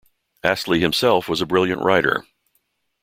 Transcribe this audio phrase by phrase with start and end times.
[0.43, 2.25] Astley himself was a brilliant rider.